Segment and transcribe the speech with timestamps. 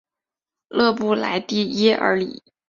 [0.69, 2.41] 勒布莱蒂耶尔里。